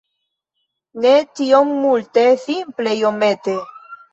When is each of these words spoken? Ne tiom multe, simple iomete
Ne 1.03 1.11
tiom 1.41 1.75
multe, 1.83 2.25
simple 2.47 2.99
iomete 3.03 3.59